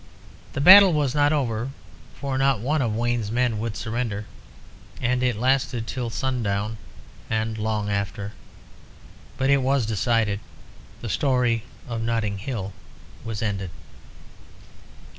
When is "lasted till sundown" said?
5.37-6.77